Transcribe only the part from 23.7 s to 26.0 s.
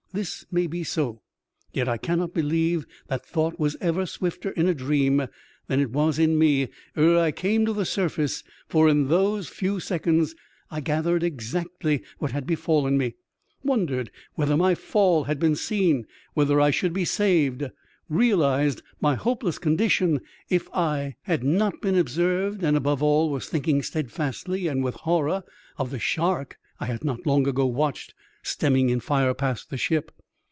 steadfastly and with horror of the